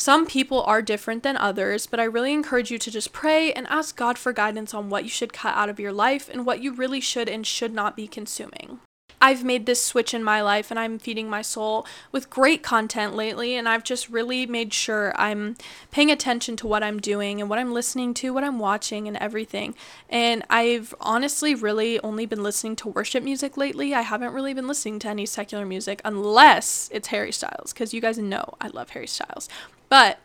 Some 0.00 0.26
people 0.26 0.62
are 0.62 0.80
different 0.80 1.24
than 1.24 1.36
others, 1.36 1.88
but 1.88 1.98
I 1.98 2.04
really 2.04 2.32
encourage 2.32 2.70
you 2.70 2.78
to 2.78 2.88
just 2.88 3.12
pray 3.12 3.52
and 3.52 3.66
ask 3.66 3.96
God 3.96 4.16
for 4.16 4.32
guidance 4.32 4.72
on 4.72 4.90
what 4.90 5.02
you 5.02 5.10
should 5.10 5.32
cut 5.32 5.56
out 5.56 5.68
of 5.68 5.80
your 5.80 5.92
life 5.92 6.30
and 6.32 6.46
what 6.46 6.62
you 6.62 6.72
really 6.72 7.00
should 7.00 7.28
and 7.28 7.44
should 7.44 7.74
not 7.74 7.96
be 7.96 8.06
consuming. 8.06 8.78
I've 9.20 9.42
made 9.42 9.66
this 9.66 9.84
switch 9.84 10.14
in 10.14 10.22
my 10.22 10.40
life 10.40 10.70
and 10.70 10.78
I'm 10.78 11.00
feeding 11.00 11.28
my 11.28 11.42
soul 11.42 11.84
with 12.12 12.30
great 12.30 12.62
content 12.62 13.16
lately. 13.16 13.56
And 13.56 13.68
I've 13.68 13.82
just 13.82 14.08
really 14.08 14.46
made 14.46 14.72
sure 14.72 15.12
I'm 15.16 15.56
paying 15.90 16.12
attention 16.12 16.54
to 16.58 16.68
what 16.68 16.84
I'm 16.84 17.00
doing 17.00 17.40
and 17.40 17.50
what 17.50 17.58
I'm 17.58 17.72
listening 17.72 18.14
to, 18.14 18.32
what 18.32 18.44
I'm 18.44 18.60
watching, 18.60 19.08
and 19.08 19.16
everything. 19.16 19.74
And 20.08 20.44
I've 20.48 20.94
honestly 21.00 21.56
really 21.56 21.98
only 22.04 22.24
been 22.24 22.44
listening 22.44 22.76
to 22.76 22.88
worship 22.88 23.24
music 23.24 23.56
lately. 23.56 23.94
I 23.94 24.02
haven't 24.02 24.32
really 24.32 24.54
been 24.54 24.68
listening 24.68 25.00
to 25.00 25.08
any 25.08 25.26
secular 25.26 25.66
music 25.66 26.00
unless 26.04 26.88
it's 26.92 27.08
Harry 27.08 27.32
Styles, 27.32 27.72
because 27.72 27.92
you 27.92 28.00
guys 28.00 28.18
know 28.18 28.54
I 28.60 28.68
love 28.68 28.90
Harry 28.90 29.08
Styles. 29.08 29.48
But 29.88 30.18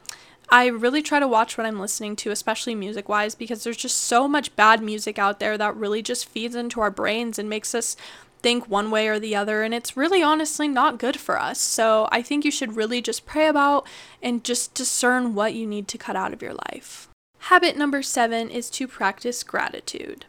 I 0.49 0.67
really 0.67 1.01
try 1.01 1.19
to 1.19 1.27
watch 1.27 1.57
what 1.57 1.65
I'm 1.65 1.79
listening 1.79 2.15
to, 2.17 2.31
especially 2.31 2.75
music 2.75 3.09
wise, 3.09 3.33
because 3.33 3.63
there's 3.63 3.77
just 3.77 3.97
so 3.97 4.27
much 4.27 4.55
bad 4.55 4.83
music 4.83 5.17
out 5.17 5.39
there 5.39 5.57
that 5.57 5.75
really 5.75 6.01
just 6.01 6.29
feeds 6.29 6.55
into 6.55 6.81
our 6.81 6.91
brains 6.91 7.39
and 7.39 7.49
makes 7.49 7.73
us 7.73 7.95
think 8.41 8.69
one 8.69 8.91
way 8.91 9.07
or 9.07 9.19
the 9.19 9.35
other. 9.35 9.63
And 9.63 9.73
it's 9.73 9.97
really 9.97 10.21
honestly 10.21 10.67
not 10.67 10.99
good 10.99 11.17
for 11.17 11.39
us. 11.39 11.59
So 11.59 12.07
I 12.11 12.21
think 12.21 12.45
you 12.45 12.51
should 12.51 12.75
really 12.75 13.01
just 13.01 13.25
pray 13.25 13.47
about 13.47 13.87
and 14.21 14.43
just 14.43 14.73
discern 14.73 15.33
what 15.33 15.53
you 15.53 15.65
need 15.65 15.87
to 15.87 15.97
cut 15.97 16.15
out 16.15 16.33
of 16.33 16.41
your 16.41 16.53
life. 16.53 17.07
Habit 17.39 17.75
number 17.75 18.01
seven 18.03 18.49
is 18.49 18.69
to 18.71 18.87
practice 18.87 19.43
gratitude. 19.43 20.25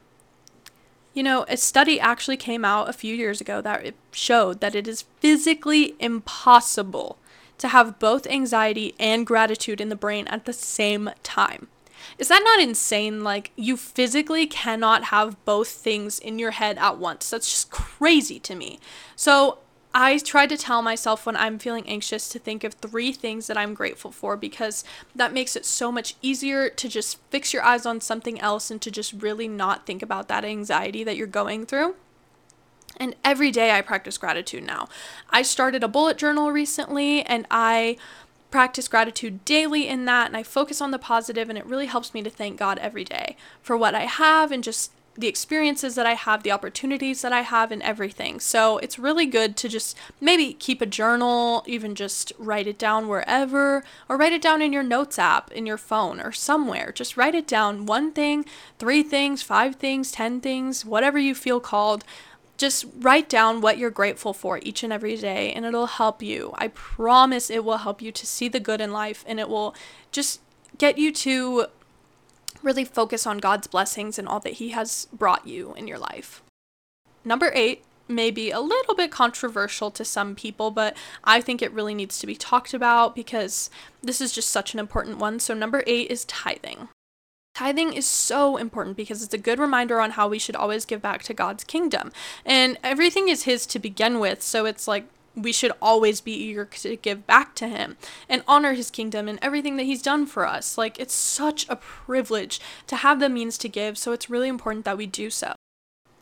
You 1.12 1.22
know, 1.22 1.44
a 1.48 1.56
study 1.56 2.00
actually 2.00 2.36
came 2.36 2.64
out 2.64 2.88
a 2.88 2.92
few 2.92 3.14
years 3.14 3.40
ago 3.40 3.60
that 3.60 3.94
showed 4.10 4.60
that 4.60 4.74
it 4.74 4.88
is 4.88 5.04
physically 5.20 5.94
impossible 6.00 7.18
to 7.58 7.68
have 7.68 7.98
both 7.98 8.26
anxiety 8.26 8.94
and 8.98 9.26
gratitude 9.26 9.80
in 9.80 9.88
the 9.88 9.96
brain 9.96 10.26
at 10.28 10.44
the 10.44 10.52
same 10.52 11.10
time. 11.22 11.68
Is 12.18 12.28
that 12.28 12.42
not 12.44 12.60
insane? 12.60 13.24
Like, 13.24 13.50
you 13.56 13.76
physically 13.76 14.46
cannot 14.46 15.04
have 15.04 15.42
both 15.44 15.68
things 15.68 16.18
in 16.18 16.38
your 16.38 16.52
head 16.52 16.78
at 16.78 16.98
once. 16.98 17.30
That's 17.30 17.48
just 17.48 17.70
crazy 17.70 18.38
to 18.40 18.54
me. 18.54 18.78
So, 19.16 19.58
I 19.96 20.18
try 20.18 20.48
to 20.48 20.56
tell 20.56 20.82
myself 20.82 21.24
when 21.24 21.36
I'm 21.36 21.60
feeling 21.60 21.88
anxious 21.88 22.28
to 22.30 22.40
think 22.40 22.64
of 22.64 22.74
three 22.74 23.12
things 23.12 23.46
that 23.46 23.56
I'm 23.56 23.74
grateful 23.74 24.10
for 24.10 24.36
because 24.36 24.82
that 25.14 25.32
makes 25.32 25.54
it 25.54 25.64
so 25.64 25.92
much 25.92 26.16
easier 26.20 26.68
to 26.68 26.88
just 26.88 27.18
fix 27.30 27.52
your 27.52 27.62
eyes 27.62 27.86
on 27.86 28.00
something 28.00 28.40
else 28.40 28.72
and 28.72 28.82
to 28.82 28.90
just 28.90 29.12
really 29.12 29.46
not 29.46 29.86
think 29.86 30.02
about 30.02 30.26
that 30.26 30.44
anxiety 30.44 31.04
that 31.04 31.16
you're 31.16 31.28
going 31.28 31.64
through. 31.64 31.94
And 32.96 33.14
every 33.24 33.50
day 33.50 33.72
I 33.72 33.80
practice 33.80 34.18
gratitude 34.18 34.64
now. 34.64 34.88
I 35.30 35.42
started 35.42 35.82
a 35.82 35.88
bullet 35.88 36.16
journal 36.16 36.52
recently 36.52 37.22
and 37.22 37.46
I 37.50 37.96
practice 38.50 38.86
gratitude 38.86 39.44
daily 39.44 39.88
in 39.88 40.04
that 40.04 40.28
and 40.28 40.36
I 40.36 40.44
focus 40.44 40.80
on 40.80 40.92
the 40.92 40.98
positive 40.98 41.48
and 41.48 41.58
it 41.58 41.66
really 41.66 41.86
helps 41.86 42.14
me 42.14 42.22
to 42.22 42.30
thank 42.30 42.58
God 42.58 42.78
every 42.78 43.04
day 43.04 43.36
for 43.60 43.76
what 43.76 43.94
I 43.94 44.02
have 44.02 44.52
and 44.52 44.62
just 44.62 44.92
the 45.16 45.28
experiences 45.28 45.94
that 45.94 46.06
I 46.06 46.14
have, 46.14 46.42
the 46.42 46.52
opportunities 46.52 47.22
that 47.22 47.32
I 47.32 47.42
have, 47.42 47.70
and 47.70 47.82
everything. 47.82 48.40
So 48.40 48.78
it's 48.78 48.98
really 48.98 49.26
good 49.26 49.56
to 49.58 49.68
just 49.68 49.96
maybe 50.20 50.52
keep 50.54 50.80
a 50.80 50.86
journal, 50.86 51.62
even 51.66 51.94
just 51.94 52.32
write 52.38 52.66
it 52.66 52.78
down 52.78 53.08
wherever, 53.08 53.84
or 54.08 54.16
write 54.16 54.32
it 54.32 54.42
down 54.42 54.60
in 54.60 54.72
your 54.72 54.82
notes 54.82 55.18
app 55.18 55.52
in 55.52 55.66
your 55.66 55.78
phone 55.78 56.20
or 56.20 56.32
somewhere. 56.32 56.92
Just 56.92 57.16
write 57.16 57.34
it 57.34 57.46
down 57.46 57.86
one 57.86 58.12
thing, 58.12 58.44
three 58.78 59.02
things, 59.02 59.42
five 59.42 59.76
things, 59.76 60.10
ten 60.10 60.40
things, 60.40 60.84
whatever 60.84 61.18
you 61.18 61.34
feel 61.34 61.60
called. 61.60 62.04
Just 62.56 62.86
write 62.98 63.28
down 63.28 63.60
what 63.60 63.78
you're 63.78 63.90
grateful 63.90 64.32
for 64.32 64.60
each 64.62 64.82
and 64.82 64.92
every 64.92 65.16
day, 65.16 65.52
and 65.52 65.64
it'll 65.64 65.86
help 65.86 66.22
you. 66.22 66.54
I 66.56 66.68
promise 66.68 67.50
it 67.50 67.64
will 67.64 67.78
help 67.78 68.00
you 68.00 68.12
to 68.12 68.26
see 68.26 68.48
the 68.48 68.60
good 68.60 68.80
in 68.80 68.92
life, 68.92 69.24
and 69.26 69.40
it 69.40 69.48
will 69.48 69.74
just 70.12 70.40
get 70.78 70.98
you 70.98 71.12
to 71.12 71.66
really 72.62 72.84
focus 72.84 73.26
on 73.26 73.38
God's 73.38 73.66
blessings 73.66 74.18
and 74.18 74.28
all 74.28 74.40
that 74.40 74.54
He 74.54 74.70
has 74.70 75.08
brought 75.12 75.46
you 75.46 75.74
in 75.74 75.88
your 75.88 75.98
life. 75.98 76.42
Number 77.24 77.50
eight 77.54 77.84
may 78.08 78.30
be 78.30 78.50
a 78.50 78.60
little 78.60 78.94
bit 78.94 79.10
controversial 79.10 79.90
to 79.90 80.04
some 80.04 80.34
people, 80.34 80.70
but 80.70 80.96
I 81.24 81.40
think 81.40 81.62
it 81.62 81.72
really 81.72 81.94
needs 81.94 82.18
to 82.18 82.26
be 82.26 82.36
talked 82.36 82.74
about 82.74 83.14
because 83.14 83.70
this 84.02 84.20
is 84.20 84.32
just 84.32 84.50
such 84.50 84.74
an 84.74 84.80
important 84.80 85.18
one. 85.18 85.40
So, 85.40 85.54
number 85.54 85.82
eight 85.86 86.10
is 86.10 86.24
tithing. 86.26 86.88
Tithing 87.54 87.92
is 87.92 88.04
so 88.04 88.56
important 88.56 88.96
because 88.96 89.22
it's 89.22 89.32
a 89.32 89.38
good 89.38 89.60
reminder 89.60 90.00
on 90.00 90.12
how 90.12 90.26
we 90.26 90.40
should 90.40 90.56
always 90.56 90.84
give 90.84 91.00
back 91.00 91.22
to 91.22 91.34
God's 91.34 91.62
kingdom. 91.62 92.10
And 92.44 92.78
everything 92.82 93.28
is 93.28 93.44
His 93.44 93.64
to 93.66 93.78
begin 93.78 94.18
with. 94.18 94.42
So 94.42 94.66
it's 94.66 94.88
like 94.88 95.06
we 95.36 95.52
should 95.52 95.72
always 95.80 96.20
be 96.20 96.32
eager 96.32 96.64
to 96.64 96.96
give 96.96 97.26
back 97.26 97.54
to 97.56 97.68
him 97.68 97.96
and 98.28 98.42
honor 98.46 98.72
his 98.74 98.90
kingdom 98.90 99.28
and 99.28 99.38
everything 99.42 99.76
that 99.76 99.82
he's 99.82 100.02
done 100.02 100.26
for 100.26 100.46
us. 100.46 100.78
Like, 100.78 100.98
it's 101.00 101.14
such 101.14 101.68
a 101.68 101.76
privilege 101.76 102.60
to 102.86 102.96
have 102.96 103.20
the 103.20 103.28
means 103.28 103.58
to 103.58 103.68
give, 103.68 103.98
so 103.98 104.12
it's 104.12 104.30
really 104.30 104.48
important 104.48 104.84
that 104.84 104.96
we 104.96 105.06
do 105.06 105.30
so. 105.30 105.54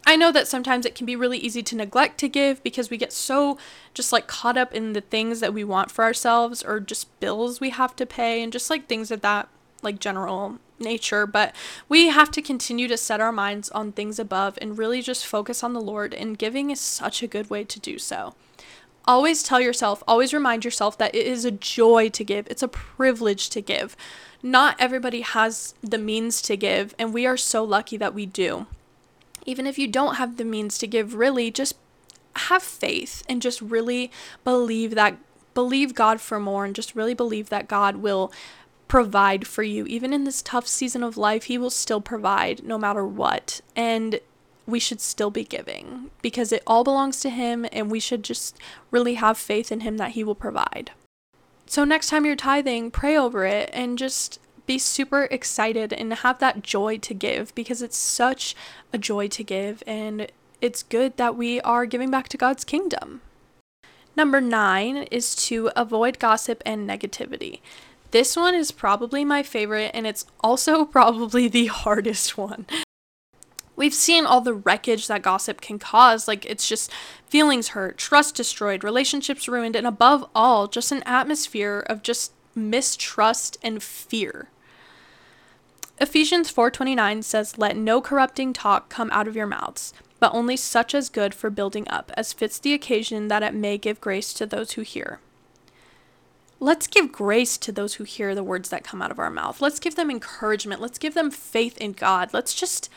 I 0.04 0.16
know 0.16 0.32
that 0.32 0.48
sometimes 0.48 0.84
it 0.84 0.94
can 0.94 1.06
be 1.06 1.14
really 1.14 1.38
easy 1.38 1.62
to 1.62 1.76
neglect 1.76 2.18
to 2.18 2.28
give 2.28 2.62
because 2.62 2.90
we 2.90 2.96
get 2.96 3.12
so 3.12 3.56
just 3.94 4.12
like 4.12 4.26
caught 4.26 4.56
up 4.56 4.74
in 4.74 4.94
the 4.94 5.00
things 5.00 5.40
that 5.40 5.54
we 5.54 5.62
want 5.62 5.90
for 5.90 6.04
ourselves 6.04 6.62
or 6.62 6.80
just 6.80 7.20
bills 7.20 7.60
we 7.60 7.70
have 7.70 7.94
to 7.96 8.06
pay 8.06 8.42
and 8.42 8.52
just 8.52 8.68
like 8.68 8.88
things 8.88 9.12
of 9.12 9.20
that 9.20 9.48
like 9.80 10.00
general 10.00 10.58
nature, 10.82 11.26
but 11.26 11.54
we 11.88 12.08
have 12.08 12.30
to 12.32 12.42
continue 12.42 12.88
to 12.88 12.96
set 12.96 13.20
our 13.20 13.32
minds 13.32 13.70
on 13.70 13.92
things 13.92 14.18
above 14.18 14.58
and 14.60 14.76
really 14.76 15.00
just 15.00 15.26
focus 15.26 15.62
on 15.62 15.72
the 15.72 15.80
Lord, 15.80 16.12
and 16.12 16.38
giving 16.38 16.70
is 16.70 16.80
such 16.80 17.22
a 17.22 17.26
good 17.26 17.48
way 17.48 17.64
to 17.64 17.80
do 17.80 17.98
so. 17.98 18.34
Always 19.04 19.42
tell 19.42 19.60
yourself, 19.60 20.02
always 20.06 20.32
remind 20.32 20.64
yourself 20.64 20.96
that 20.98 21.14
it 21.14 21.26
is 21.26 21.44
a 21.44 21.50
joy 21.50 22.08
to 22.10 22.22
give. 22.22 22.46
It's 22.46 22.62
a 22.62 22.68
privilege 22.68 23.50
to 23.50 23.60
give. 23.60 23.96
Not 24.42 24.76
everybody 24.78 25.22
has 25.22 25.74
the 25.82 25.98
means 25.98 26.42
to 26.42 26.56
give, 26.56 26.94
and 26.98 27.12
we 27.12 27.26
are 27.26 27.36
so 27.36 27.64
lucky 27.64 27.96
that 27.96 28.14
we 28.14 28.26
do. 28.26 28.66
Even 29.44 29.66
if 29.66 29.78
you 29.78 29.88
don't 29.88 30.16
have 30.16 30.36
the 30.36 30.44
means 30.44 30.78
to 30.78 30.86
give, 30.86 31.14
really, 31.14 31.50
just 31.50 31.74
have 32.36 32.62
faith 32.62 33.24
and 33.28 33.42
just 33.42 33.60
really 33.60 34.10
believe 34.44 34.94
that, 34.94 35.18
believe 35.52 35.94
God 35.94 36.20
for 36.20 36.38
more, 36.38 36.64
and 36.64 36.74
just 36.74 36.94
really 36.94 37.14
believe 37.14 37.48
that 37.48 37.68
God 37.68 37.96
will 37.96 38.32
provide 38.92 39.46
for 39.46 39.62
you. 39.62 39.86
Even 39.86 40.12
in 40.12 40.24
this 40.24 40.42
tough 40.42 40.66
season 40.66 41.02
of 41.02 41.16
life, 41.16 41.44
He 41.44 41.56
will 41.56 41.70
still 41.70 42.02
provide 42.02 42.62
no 42.62 42.76
matter 42.76 43.06
what. 43.06 43.62
And 43.74 44.20
we 44.66 44.78
should 44.78 45.00
still 45.00 45.30
be 45.30 45.44
giving 45.44 46.10
because 46.20 46.52
it 46.52 46.62
all 46.66 46.84
belongs 46.84 47.18
to 47.20 47.30
Him 47.30 47.64
and 47.72 47.90
we 47.90 47.98
should 47.98 48.22
just 48.22 48.58
really 48.90 49.14
have 49.14 49.38
faith 49.38 49.72
in 49.72 49.80
Him 49.80 49.96
that 49.96 50.10
He 50.10 50.22
will 50.22 50.34
provide. 50.34 50.90
So, 51.64 51.84
next 51.84 52.10
time 52.10 52.26
you're 52.26 52.36
tithing, 52.36 52.90
pray 52.90 53.16
over 53.16 53.46
it 53.46 53.70
and 53.72 53.96
just 53.96 54.38
be 54.66 54.78
super 54.78 55.26
excited 55.30 55.94
and 55.94 56.12
have 56.12 56.38
that 56.40 56.60
joy 56.62 56.98
to 56.98 57.14
give 57.14 57.54
because 57.54 57.80
it's 57.80 57.96
such 57.96 58.54
a 58.92 58.98
joy 58.98 59.26
to 59.28 59.42
give 59.42 59.82
and 59.86 60.30
it's 60.60 60.82
good 60.82 61.16
that 61.16 61.34
we 61.34 61.62
are 61.62 61.86
giving 61.86 62.10
back 62.10 62.28
to 62.28 62.36
God's 62.36 62.62
kingdom. 62.62 63.22
Number 64.14 64.42
nine 64.42 64.98
is 65.10 65.34
to 65.46 65.70
avoid 65.74 66.18
gossip 66.18 66.62
and 66.66 66.86
negativity. 66.86 67.60
This 68.12 68.36
one 68.36 68.54
is 68.54 68.70
probably 68.70 69.24
my 69.24 69.42
favorite, 69.42 69.90
and 69.92 70.06
it's 70.06 70.24
also 70.40 70.84
probably 70.98 71.48
the 71.48 71.66
hardest 71.66 72.38
one 72.38 72.66
we've 73.76 73.94
seen 73.94 74.24
all 74.24 74.40
the 74.40 74.54
wreckage 74.54 75.06
that 75.08 75.22
gossip 75.22 75.60
can 75.60 75.78
cause. 75.78 76.28
Like, 76.28 76.44
it's 76.46 76.68
just 76.68 76.90
feelings 77.26 77.68
hurt, 77.68 77.98
trust 77.98 78.36
destroyed, 78.36 78.84
relationships 78.84 79.48
ruined, 79.48 79.76
and 79.76 79.86
above 79.86 80.24
all, 80.34 80.68
just 80.68 80.92
an 80.92 81.02
atmosphere 81.04 81.84
of 81.86 82.02
just 82.02 82.32
mistrust 82.54 83.58
and 83.62 83.82
fear. 83.82 84.50
Ephesians 86.00 86.50
4:29 86.50 87.22
says, 87.22 87.58
"Let 87.58 87.76
no 87.76 88.00
corrupting 88.00 88.52
talk 88.52 88.88
come 88.88 89.10
out 89.12 89.28
of 89.28 89.36
your 89.36 89.46
mouths, 89.46 89.92
but 90.18 90.34
only 90.34 90.56
such 90.56 90.94
as 90.94 91.08
good 91.08 91.34
for 91.34 91.50
building 91.50 91.88
up, 91.88 92.10
as 92.16 92.32
fits 92.32 92.58
the 92.58 92.74
occasion 92.74 93.28
that 93.28 93.42
it 93.42 93.54
may 93.54 93.78
give 93.78 94.00
grace 94.00 94.32
to 94.34 94.46
those 94.46 94.72
who 94.72 94.82
hear." 94.82 95.20
Let's 96.62 96.86
give 96.86 97.10
grace 97.10 97.58
to 97.58 97.72
those 97.72 97.94
who 97.94 98.04
hear 98.04 98.36
the 98.36 98.44
words 98.44 98.68
that 98.68 98.84
come 98.84 99.02
out 99.02 99.10
of 99.10 99.18
our 99.18 99.30
mouth. 99.30 99.60
Let's 99.60 99.80
give 99.80 99.96
them 99.96 100.12
encouragement. 100.12 100.80
Let's 100.80 100.96
give 100.96 101.12
them 101.12 101.28
faith 101.32 101.76
in 101.78 101.90
God. 101.90 102.32
Let's 102.32 102.54
just 102.54 102.88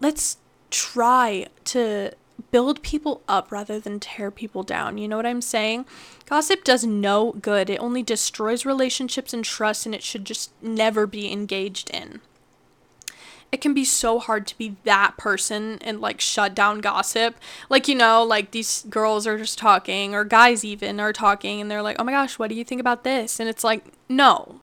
let's 0.00 0.36
try 0.70 1.48
to 1.64 2.12
build 2.52 2.82
people 2.82 3.22
up 3.26 3.50
rather 3.50 3.80
than 3.80 3.98
tear 3.98 4.30
people 4.30 4.62
down. 4.62 4.96
You 4.96 5.08
know 5.08 5.16
what 5.16 5.26
I'm 5.26 5.42
saying? 5.42 5.86
Gossip 6.26 6.62
does 6.62 6.84
no 6.84 7.32
good. 7.32 7.68
It 7.68 7.80
only 7.80 8.04
destroys 8.04 8.64
relationships 8.64 9.32
and 9.32 9.44
trust, 9.44 9.86
and 9.86 9.94
it 9.94 10.04
should 10.04 10.24
just 10.24 10.52
never 10.62 11.04
be 11.04 11.32
engaged 11.32 11.90
in. 11.90 12.20
It 13.54 13.60
can 13.60 13.72
be 13.72 13.84
so 13.84 14.18
hard 14.18 14.48
to 14.48 14.58
be 14.58 14.74
that 14.82 15.16
person 15.16 15.78
and 15.80 16.00
like 16.00 16.20
shut 16.20 16.56
down 16.56 16.80
gossip. 16.80 17.36
Like, 17.68 17.86
you 17.86 17.94
know, 17.94 18.24
like 18.24 18.50
these 18.50 18.84
girls 18.90 19.28
are 19.28 19.38
just 19.38 19.58
talking, 19.58 20.12
or 20.12 20.24
guys 20.24 20.64
even 20.64 20.98
are 20.98 21.12
talking, 21.12 21.60
and 21.60 21.70
they're 21.70 21.80
like, 21.80 21.94
oh 22.00 22.04
my 22.04 22.10
gosh, 22.10 22.36
what 22.36 22.50
do 22.50 22.56
you 22.56 22.64
think 22.64 22.80
about 22.80 23.04
this? 23.04 23.38
And 23.38 23.48
it's 23.48 23.62
like, 23.62 23.84
no, 24.08 24.56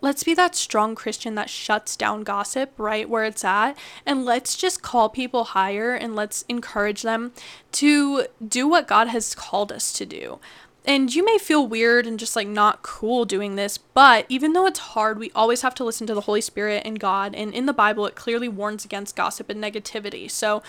let's 0.00 0.22
be 0.22 0.32
that 0.34 0.54
strong 0.54 0.94
Christian 0.94 1.34
that 1.34 1.50
shuts 1.50 1.96
down 1.96 2.22
gossip 2.22 2.70
right 2.78 3.10
where 3.10 3.24
it's 3.24 3.44
at. 3.44 3.76
And 4.06 4.24
let's 4.24 4.54
just 4.54 4.80
call 4.80 5.08
people 5.08 5.42
higher 5.42 5.92
and 5.92 6.14
let's 6.14 6.44
encourage 6.48 7.02
them 7.02 7.32
to 7.72 8.26
do 8.46 8.68
what 8.68 8.86
God 8.86 9.08
has 9.08 9.34
called 9.34 9.72
us 9.72 9.92
to 9.94 10.06
do. 10.06 10.38
And 10.86 11.12
you 11.12 11.24
may 11.24 11.36
feel 11.36 11.66
weird 11.66 12.06
and 12.06 12.18
just 12.18 12.36
like 12.36 12.46
not 12.46 12.82
cool 12.82 13.24
doing 13.24 13.56
this, 13.56 13.76
but 13.76 14.24
even 14.28 14.52
though 14.52 14.66
it's 14.66 14.78
hard, 14.78 15.18
we 15.18 15.32
always 15.34 15.62
have 15.62 15.74
to 15.76 15.84
listen 15.84 16.06
to 16.06 16.14
the 16.14 16.20
Holy 16.22 16.40
Spirit 16.40 16.82
and 16.84 17.00
God. 17.00 17.34
And 17.34 17.52
in 17.52 17.66
the 17.66 17.72
Bible, 17.72 18.06
it 18.06 18.14
clearly 18.14 18.48
warns 18.48 18.84
against 18.84 19.16
gossip 19.16 19.50
and 19.50 19.62
negativity. 19.62 20.30
So, 20.30 20.62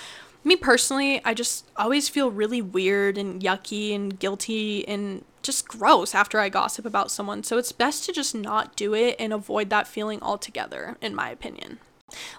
me 0.44 0.56
personally, 0.56 1.22
I 1.24 1.34
just 1.34 1.66
always 1.76 2.10
feel 2.10 2.32
really 2.32 2.62
weird 2.62 3.18
and 3.18 3.42
yucky 3.42 3.94
and 3.94 4.18
guilty 4.18 4.88
and 4.88 5.24
just 5.44 5.68
gross 5.68 6.16
after 6.16 6.40
I 6.40 6.50
gossip 6.50 6.86
about 6.86 7.12
someone. 7.12 7.44
So 7.44 7.58
it's 7.58 7.72
best 7.72 8.06
to 8.06 8.12
just 8.12 8.34
not 8.34 8.76
do 8.76 8.94
it 8.94 9.16
and 9.20 9.34
avoid 9.34 9.70
that 9.70 9.88
feeling 9.88 10.22
altogether, 10.22 10.98
in 11.02 11.14
my 11.14 11.30
opinion. 11.30 11.80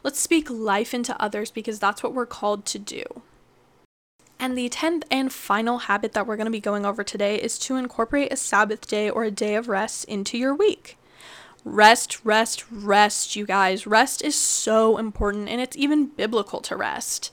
Let's 0.02 0.20
speak 0.20 0.48
life 0.50 0.94
into 0.94 1.20
others 1.20 1.50
because 1.50 1.78
that's 1.78 2.02
what 2.02 2.14
we're 2.14 2.26
called 2.26 2.64
to 2.66 2.78
do. 2.78 3.22
And 4.40 4.56
the 4.56 4.68
10th 4.68 5.02
and 5.10 5.32
final 5.32 5.78
habit 5.78 6.12
that 6.12 6.26
we're 6.26 6.36
going 6.36 6.46
to 6.46 6.50
be 6.50 6.60
going 6.60 6.86
over 6.86 7.02
today 7.02 7.36
is 7.36 7.58
to 7.60 7.76
incorporate 7.76 8.32
a 8.32 8.36
Sabbath 8.36 8.86
day 8.86 9.10
or 9.10 9.24
a 9.24 9.30
day 9.30 9.56
of 9.56 9.68
rest 9.68 10.04
into 10.04 10.38
your 10.38 10.54
week. 10.54 10.96
Rest, 11.64 12.24
rest, 12.24 12.64
rest, 12.70 13.34
you 13.34 13.44
guys. 13.44 13.86
Rest 13.86 14.22
is 14.22 14.36
so 14.36 14.96
important 14.96 15.48
and 15.48 15.60
it's 15.60 15.76
even 15.76 16.06
biblical 16.06 16.60
to 16.60 16.76
rest. 16.76 17.32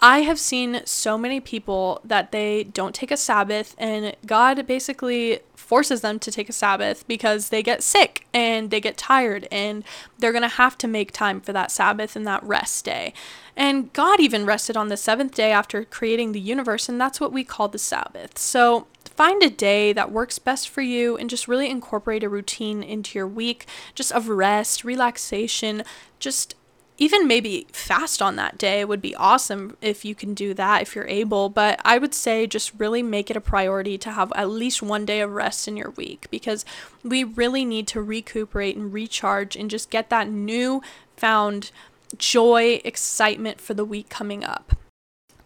I 0.00 0.20
have 0.20 0.38
seen 0.38 0.82
so 0.84 1.18
many 1.18 1.40
people 1.40 2.00
that 2.04 2.30
they 2.30 2.64
don't 2.64 2.94
take 2.94 3.10
a 3.10 3.16
Sabbath, 3.16 3.74
and 3.78 4.14
God 4.24 4.66
basically 4.66 5.40
forces 5.56 6.00
them 6.00 6.18
to 6.20 6.30
take 6.30 6.48
a 6.48 6.52
Sabbath 6.52 7.06
because 7.06 7.48
they 7.48 7.62
get 7.62 7.82
sick 7.82 8.26
and 8.32 8.70
they 8.70 8.80
get 8.80 8.96
tired 8.96 9.46
and 9.52 9.84
they're 10.18 10.32
going 10.32 10.42
to 10.42 10.48
have 10.48 10.78
to 10.78 10.88
make 10.88 11.12
time 11.12 11.40
for 11.40 11.52
that 11.52 11.70
Sabbath 11.70 12.16
and 12.16 12.26
that 12.26 12.42
rest 12.42 12.84
day. 12.84 13.12
And 13.56 13.92
God 13.92 14.20
even 14.20 14.46
rested 14.46 14.76
on 14.76 14.88
the 14.88 14.96
seventh 14.96 15.34
day 15.34 15.50
after 15.50 15.84
creating 15.84 16.32
the 16.32 16.40
universe, 16.40 16.88
and 16.88 17.00
that's 17.00 17.20
what 17.20 17.32
we 17.32 17.42
call 17.42 17.68
the 17.68 17.78
Sabbath. 17.78 18.38
So 18.38 18.86
find 19.04 19.42
a 19.42 19.50
day 19.50 19.92
that 19.92 20.12
works 20.12 20.38
best 20.38 20.68
for 20.68 20.80
you 20.80 21.16
and 21.16 21.28
just 21.28 21.48
really 21.48 21.68
incorporate 21.68 22.22
a 22.22 22.28
routine 22.28 22.84
into 22.84 23.18
your 23.18 23.26
week 23.26 23.66
just 23.96 24.12
of 24.12 24.28
rest, 24.28 24.84
relaxation, 24.84 25.82
just 26.20 26.54
even 26.98 27.28
maybe 27.28 27.66
fast 27.72 28.20
on 28.20 28.34
that 28.36 28.58
day 28.58 28.84
would 28.84 29.00
be 29.00 29.14
awesome 29.14 29.76
if 29.80 30.04
you 30.04 30.16
can 30.16 30.34
do 30.34 30.52
that 30.54 30.82
if 30.82 30.96
you're 30.96 31.06
able. 31.06 31.48
But 31.48 31.80
I 31.84 31.96
would 31.96 32.12
say 32.12 32.46
just 32.46 32.72
really 32.76 33.02
make 33.04 33.30
it 33.30 33.36
a 33.36 33.40
priority 33.40 33.96
to 33.98 34.10
have 34.10 34.32
at 34.34 34.50
least 34.50 34.82
one 34.82 35.06
day 35.06 35.20
of 35.20 35.30
rest 35.30 35.68
in 35.68 35.76
your 35.76 35.90
week 35.90 36.26
because 36.30 36.64
we 37.04 37.22
really 37.22 37.64
need 37.64 37.86
to 37.88 38.02
recuperate 38.02 38.76
and 38.76 38.92
recharge 38.92 39.54
and 39.54 39.70
just 39.70 39.90
get 39.90 40.10
that 40.10 40.28
new 40.28 40.82
found 41.16 41.70
joy, 42.16 42.80
excitement 42.84 43.60
for 43.60 43.74
the 43.74 43.84
week 43.84 44.08
coming 44.08 44.42
up. 44.42 44.74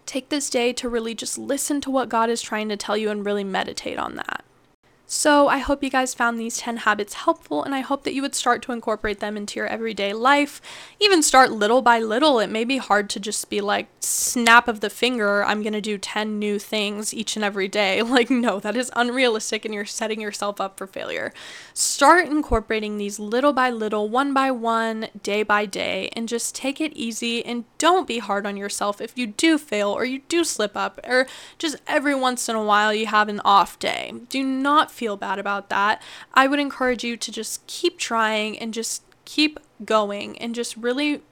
Take 0.06 0.30
this 0.30 0.48
day 0.48 0.72
to 0.74 0.88
really 0.88 1.14
just 1.14 1.36
listen 1.36 1.80
to 1.82 1.90
what 1.90 2.08
God 2.08 2.30
is 2.30 2.40
trying 2.40 2.68
to 2.70 2.76
tell 2.76 2.96
you 2.96 3.10
and 3.10 3.24
really 3.24 3.44
meditate 3.44 3.98
on 3.98 4.16
that. 4.16 4.41
So, 5.14 5.46
I 5.46 5.58
hope 5.58 5.82
you 5.82 5.90
guys 5.90 6.14
found 6.14 6.40
these 6.40 6.56
10 6.56 6.78
habits 6.78 7.12
helpful, 7.12 7.62
and 7.62 7.74
I 7.74 7.80
hope 7.80 8.04
that 8.04 8.14
you 8.14 8.22
would 8.22 8.34
start 8.34 8.62
to 8.62 8.72
incorporate 8.72 9.20
them 9.20 9.36
into 9.36 9.60
your 9.60 9.66
everyday 9.66 10.14
life. 10.14 10.62
Even 10.98 11.22
start 11.22 11.52
little 11.52 11.82
by 11.82 11.98
little. 11.98 12.38
It 12.38 12.48
may 12.48 12.64
be 12.64 12.78
hard 12.78 13.10
to 13.10 13.20
just 13.20 13.50
be 13.50 13.60
like, 13.60 13.88
snap 14.00 14.68
of 14.68 14.80
the 14.80 14.88
finger, 14.88 15.44
I'm 15.44 15.62
to 15.62 15.82
do 15.82 15.98
10 15.98 16.38
new 16.38 16.58
things 16.58 17.12
each 17.12 17.36
and 17.36 17.44
every 17.44 17.68
day. 17.68 18.02
Like, 18.12 18.30
no, 18.30 18.60
that 18.60 18.76
is 18.76 18.90
unrealistic, 18.94 19.64
and 19.64 19.72
you're 19.72 19.86
setting 19.86 20.20
yourself 20.20 20.60
up 20.60 20.76
for 20.76 20.86
failure. 20.86 21.32
Start 21.72 22.26
incorporating 22.26 22.96
these 22.96 23.18
little 23.18 23.52
by 23.54 23.70
little, 23.70 24.08
one 24.08 24.34
by 24.34 24.50
one, 24.50 25.08
day 25.22 25.42
by 25.42 25.64
day, 25.66 26.10
and 26.14 26.28
just 26.28 26.54
take 26.54 26.78
it 26.80 26.92
easy 26.94 27.44
and 27.44 27.64
don't 27.78 28.06
be 28.06 28.18
hard 28.18 28.44
on 28.46 28.56
yourself 28.56 29.00
if 29.00 29.16
you 29.16 29.26
do 29.26 29.56
fail 29.56 29.90
or 29.90 30.04
you 30.04 30.20
do 30.28 30.44
slip 30.44 30.76
up, 30.76 31.00
or 31.04 31.26
just 31.58 31.76
every 31.86 32.14
once 32.14 32.48
in 32.48 32.56
a 32.56 32.64
while 32.64 32.92
you 32.92 33.06
have 33.06 33.28
an 33.28 33.40
off 33.44 33.78
day. 33.78 34.12
Do 34.28 34.42
not 34.42 34.90
feel 35.02 35.16
bad 35.16 35.40
about 35.40 35.68
that. 35.68 36.00
I 36.32 36.46
would 36.46 36.60
encourage 36.60 37.02
you 37.02 37.16
to 37.16 37.32
just 37.32 37.66
keep 37.66 37.98
trying 37.98 38.56
and 38.56 38.72
just 38.72 39.02
keep 39.24 39.58
going 39.84 40.38
and 40.38 40.54
just 40.54 40.76
really 40.76 41.22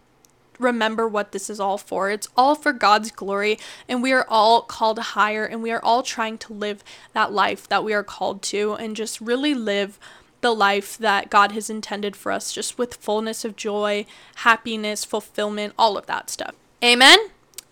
remember 0.58 1.06
what 1.06 1.30
this 1.30 1.48
is 1.48 1.60
all 1.60 1.78
for. 1.78 2.10
It's 2.10 2.26
all 2.36 2.56
for 2.56 2.72
God's 2.72 3.12
glory, 3.12 3.60
and 3.88 4.02
we 4.02 4.10
are 4.10 4.26
all 4.28 4.62
called 4.62 4.98
higher, 4.98 5.44
and 5.44 5.62
we 5.62 5.70
are 5.70 5.80
all 5.84 6.02
trying 6.02 6.36
to 6.38 6.52
live 6.52 6.82
that 7.12 7.30
life 7.30 7.68
that 7.68 7.84
we 7.84 7.94
are 7.94 8.02
called 8.02 8.42
to, 8.42 8.72
and 8.72 8.96
just 8.96 9.20
really 9.20 9.54
live 9.54 10.00
the 10.40 10.52
life 10.52 10.98
that 10.98 11.30
God 11.30 11.52
has 11.52 11.70
intended 11.70 12.16
for 12.16 12.32
us, 12.32 12.52
just 12.52 12.76
with 12.76 12.96
fullness 12.96 13.44
of 13.44 13.54
joy, 13.54 14.04
happiness, 14.36 15.04
fulfillment, 15.04 15.74
all 15.78 15.96
of 15.96 16.06
that 16.06 16.28
stuff. 16.28 16.56
Amen. 16.82 17.20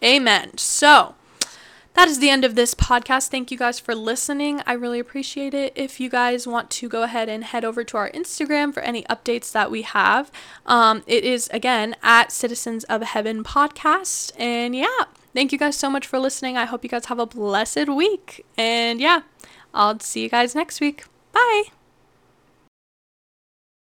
Amen. 0.01 0.57
So, 0.59 1.17
that 1.99 2.07
is 2.07 2.21
the 2.21 2.31
end 2.31 2.45
of 2.45 2.55
this 2.55 2.77
podcast. 2.77 3.27
Thank 3.27 3.51
you 3.51 3.59
guys 3.59 3.81
for 3.81 3.93
listening. 3.93 4.63
I 4.65 4.75
really 4.75 5.01
appreciate 5.01 5.53
it. 5.53 5.73
If 5.75 5.99
you 5.99 6.09
guys 6.09 6.47
want 6.47 6.71
to 6.71 6.89
go 6.89 7.03
ahead 7.03 7.29
and 7.29 7.43
head 7.43 7.65
over 7.65 7.83
to 7.83 7.97
our 7.97 8.09
Instagram 8.13 8.73
for 8.73 8.79
any 8.85 9.03
updates 9.07 9.51
that 9.51 9.69
we 9.69 9.83
have, 9.83 10.31
um, 10.65 11.03
it 11.09 11.25
is 11.25 11.49
again 11.53 11.97
at 12.01 12.31
Citizens 12.31 12.85
of 12.85 13.03
Heaven 13.03 13.43
Podcast. 13.43 14.31
And 14.39 14.77
yeah, 14.77 15.07
thank 15.35 15.51
you 15.51 15.59
guys 15.59 15.75
so 15.75 15.91
much 15.91 16.07
for 16.07 16.21
listening. 16.21 16.57
I 16.57 16.67
hope 16.67 16.85
you 16.85 16.89
guys 16.89 17.07
have 17.07 17.19
a 17.19 17.27
blessed 17.27 17.89
week. 17.89 18.47
And 18.57 19.01
yeah, 19.01 19.23
I'll 19.75 19.99
see 19.99 20.23
you 20.23 20.29
guys 20.29 20.55
next 20.55 20.81
week. 20.81 21.05
Bye. 21.33 21.65